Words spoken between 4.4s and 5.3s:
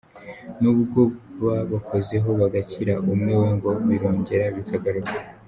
bikagaruka.